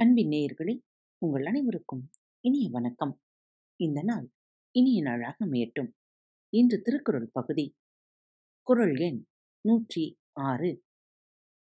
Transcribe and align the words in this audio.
அன்பின் 0.00 0.28
நேயர்களே 0.28 0.80
உங்கள் 1.18 1.46
அனைவருக்கும் 1.46 2.10
இனிய 2.40 2.68
வணக்கம். 2.70 3.20
இந்த 3.76 4.02
நாள் 4.02 4.30
இனிய 4.70 5.02
நாளாக 5.02 5.46
மேட்டும் 5.46 5.90
இன்று 6.48 6.80
திருக்குறள் 6.80 7.28
பகுதி. 7.32 7.76
குறள் 8.62 8.94
எண் 8.94 9.26
நூற்றி 9.60 10.18
ஆறு. 10.32 10.84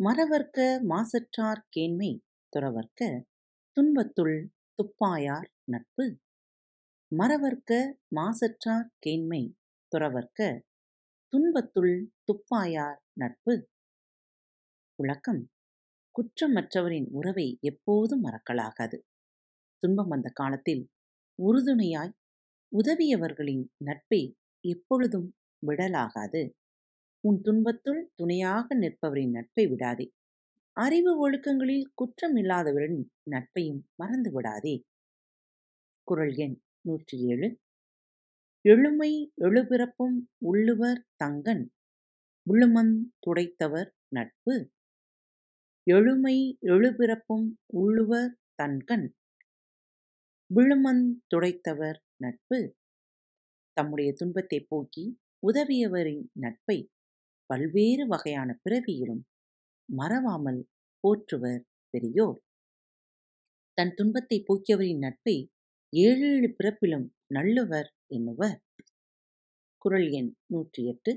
மறவர்க்க 0.04 0.82
மாசற்றார் 0.84 1.68
கேண்மை 1.76 2.20
துறவர்க்க 2.50 3.22
துன்பத்துள் 3.72 4.52
துப்பாயார் 4.74 5.52
நட்பு. 5.64 6.20
மறவர்க்க 7.18 8.00
மாசற்றார் 8.16 8.90
கேண்மை 9.06 9.54
துறவர்க்க 9.92 10.62
துன்பத்துள் 11.28 12.12
துப்பாயார் 12.24 13.04
நட்பு. 13.14 13.70
விளக்கம். 14.96 15.50
குற்றமற்றவரின் 16.16 17.08
உறவை 17.10 17.58
எப்போதும் 17.62 18.24
மறக்கலாகாது. 18.24 18.98
துன்பம் 19.80 20.08
வந்த 20.08 20.30
காலத்தில் 20.34 20.90
உறுதுணையாய் 21.40 22.14
உதவியவர்களின் 22.72 23.64
நட்பை 23.78 24.36
எப்பொழுதும் 24.68 25.36
விடலாகாது. 25.68 26.52
உன் 27.20 27.42
துன்பத்துள் 27.42 28.12
துணையாக 28.16 28.76
நிற்பவரின் 28.80 29.30
நட்பை 29.30 29.68
விடாதே. 29.68 30.12
அறிவு 30.78 31.12
ஒழுக்கங்களில் 31.20 31.90
குற்றம் 31.94 32.36
இல்லாதவரின் 32.36 33.04
நட்பையும் 33.32 33.82
மறந்து 33.96 34.32
விடாதே. 34.32 34.84
குரல் 36.04 36.36
எண் 36.36 36.62
நூற்றி 36.82 37.18
ஏழு 37.26 37.60
எழுமை 38.70 39.12
எழுபிறப்பும் 39.42 40.18
உள்ளுவர் 40.38 41.08
தங்கன் 41.16 41.74
விழுமந் 42.48 42.96
துடைத்தவர் 43.20 43.96
நட்பு. 44.08 44.56
எழுமை 45.88 46.58
எழுபிறப்பும் 46.62 47.48
உள்ளுவர் 47.68 48.30
தன்கண். 48.64 49.08
விழுமந் 50.50 51.02
துடைத்தவர் 51.28 52.00
நட்பு. 52.18 52.60
தம்முடைய 53.74 54.14
துன்பத்தை 54.14 54.60
போக்கி 54.70 55.04
உதவியவரின் 55.48 56.24
நட்பை 56.34 56.78
பல்வேறு 57.46 58.08
வகையான 58.08 58.60
பிறவியிலும் 58.64 59.22
மறவாமல் 59.90 60.62
போற்றுவர் 61.04 61.62
பெரியோர். 61.90 62.40
தன் 63.78 63.94
துன்பத்தை 63.94 64.44
போக்கியவரின் 64.48 64.98
நட்பை 64.98 65.52
ஏழு 65.90 66.28
ஏழு 66.32 66.56
பிறப்பிலும் 66.58 67.08
நல்லுவர் 67.28 67.90
என்னுவர் 68.08 68.58
குரல் 69.78 70.10
எண் 70.10 70.34
நூற்றி 70.46 70.86
எட்டு. 70.86 71.12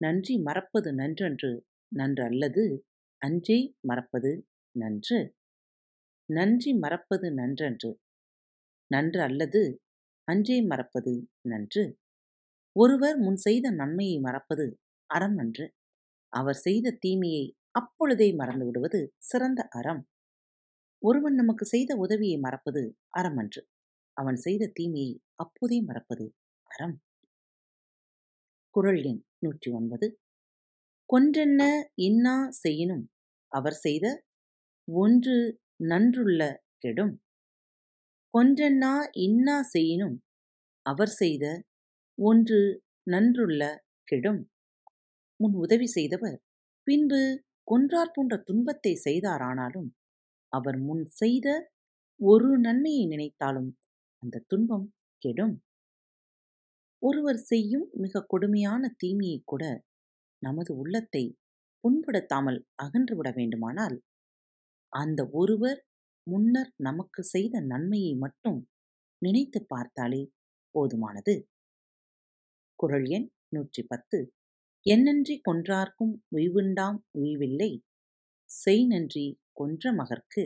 நன்றி 0.00 0.38
மறப்பது 0.38 0.92
நன்றன்று 0.92 1.52
நன்றல்லது. 1.92 2.66
அன்றே 3.26 3.58
மறப்பது 3.80 4.30
நன்று. 4.74 5.18
நன்றி 6.28 6.72
மறப்பது 6.74 7.26
நன்றன்று. 7.34 7.90
நன்று 8.90 9.20
அல்லது 9.20 9.62
அன்றே 10.28 10.62
மறப்பது 10.62 11.12
நன்று. 11.42 11.84
ஒருவர் 12.76 13.18
முன் 13.18 13.36
செய்த 13.36 13.70
நன்மையை 13.70 14.18
மறப்பது 14.18 14.66
அறம் 15.10 15.38
அன்று 15.38 15.66
அவர் 16.32 16.54
செய்த 16.56 16.96
தீமையை 17.00 17.44
அப்பொழுதே 17.70 18.32
மறந்து 18.32 18.64
விடுவது 18.64 19.00
சிறந்த 19.18 19.68
அறம். 19.70 20.02
ஒருவன் 21.02 21.34
நமக்கு 21.34 21.64
செய்த 21.64 21.96
உதவியை 21.96 22.38
மறப்பது 22.38 22.82
அறம் 23.10 23.36
அன்று 23.36 23.62
அவன் 24.16 24.36
செய்த 24.36 24.72
தீமையை 24.74 25.12
அப்போதே 25.34 25.80
மறப்பது 25.80 26.26
அறம். 26.70 26.96
குரல் 28.74 29.02
எண் 29.02 29.22
நூற்றி 29.38 29.70
ஒன்பது. 29.70 30.06
கொன்றென்ன 31.10 31.62
இன்னா 31.94 32.36
செய்யினும் 32.62 33.04
அவர் 33.58 33.78
செய்த 33.84 34.06
ஒன்று 34.88 35.36
நன்றுள்ள 35.90 36.40
கெடும். 36.84 37.14
கொன்றென்னா 38.34 38.92
இன்னா 39.26 39.56
செய்யினும் 39.74 40.16
அவர் 40.86 41.12
செய்த 41.20 41.44
ஒன்று 42.18 42.60
நன்றுள்ள 43.06 43.62
கெடும். 44.08 44.40
முன் 45.40 45.54
உதவி 45.64 45.88
செய்தவர் 45.96 46.36
பின்பு 46.86 47.20
கொன்றார் 47.68 48.12
போன்ற 48.16 48.34
துன்பத்தை 48.48 48.92
செய்தாரானாலும் 49.06 49.88
அவர் 50.52 50.78
முன் 50.88 51.04
செய்த 51.20 51.46
ஒரு 52.20 52.50
நன்மையை 52.66 53.04
நினைத்தாலும் 53.06 53.70
அந்த 54.22 54.44
துன்பம் 54.50 54.86
கெடும். 55.22 55.56
ஒருவர் 57.02 57.40
செய்யும் 57.50 57.86
மிக 58.04 58.24
கொடுமையான 58.32 58.82
தீமையை 59.02 59.38
கூட 59.44 59.64
நமது 60.42 60.72
உள்ளத்தை 60.82 61.24
புண்படுத்தாமல் 61.84 62.60
அகன்றுவிட 62.82 63.28
வேண்டுமானால் 63.34 63.96
அந்த 64.92 65.20
ஒருவர் 65.32 65.80
முன்னர் 66.26 66.70
நமக்கு 66.78 67.20
செய்த 67.24 67.60
நன்மையை 67.62 68.12
மட்டும் 68.14 68.60
நினைத்து 69.22 69.58
பார்த்தாலே 69.64 70.22
போதுமானது. 70.74 71.34
குரல் 72.78 73.06
எண் 73.08 73.28
நூற்றி 73.48 73.82
பத்து 73.82 74.18
என்னன்றி 74.86 75.34
கொன்றார்க்கும் 75.40 76.14
உய்வுண்டாம் 76.36 76.98
உய்வில்லை 77.18 77.72
செய் 78.50 78.84
நன்றி 78.86 79.26
கொன்ற 79.52 79.92
மகர்க்கு 79.92 80.44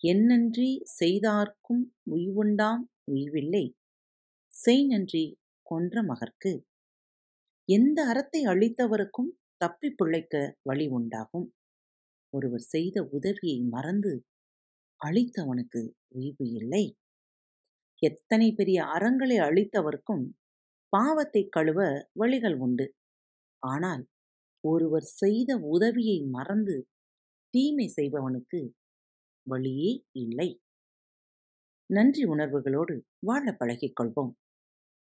என்னன்றி 0.00 0.70
செய்தார்க்கும் 0.98 1.82
உய்வுண்டாம் 2.10 2.84
உய்வில்லை 3.04 3.64
செய் 4.52 4.86
நன்றி 4.86 5.24
கொன்ற 5.66 6.02
மகர்க்கு 6.02 6.52
எந்த 7.68 7.98
அறத்தை 8.04 8.40
அழித்தவருக்கும் 8.46 9.30
தப்பி 9.60 9.88
பிழைக்க 9.90 10.34
வழி 10.62 10.86
உண்டாகும். 10.88 11.46
ஒருவர் 12.32 12.64
செய்த 12.74 12.96
உதவியை 13.02 13.58
மறந்து 13.64 14.12
அளித்தவனுக்கு 15.00 15.80
உய்வு 16.08 16.46
இல்லை. 16.52 16.84
எத்தனை 18.02 18.48
பெரிய 18.52 18.78
அறங்களை 18.84 19.38
அழித்தவர்க்கும் 19.38 20.24
பாவத்தை 20.88 21.42
கழுவ 21.48 21.80
வழிகள் 22.12 22.56
உண்டு. 22.58 22.86
ஆனால் 23.62 24.04
ஒருவர் 24.64 25.08
செய்த 25.20 25.50
உதவியை 25.56 26.18
மறந்து 26.26 26.76
தீமை 27.54 27.86
செய்பவனுக்கு 27.96 28.60
வழியே 29.42 30.04
இல்லை. 30.12 30.48
நன்றி 31.90 32.24
உணர்வுகளோடு 32.24 32.94
வாழ 33.18 33.52
பழகிக் 33.52 33.96
கொள்வோம் 34.00 34.32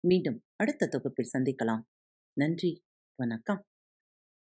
மீண்டும் 0.04 0.38
அடுத்த 0.56 0.86
தொகுப்பில் 0.86 1.32
சந்திக்கலாம். 1.32 1.82
நன்றி 2.36 2.72
வணக்கம். 3.18 3.62